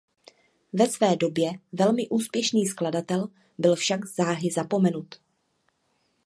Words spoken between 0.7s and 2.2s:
Ve své době velmi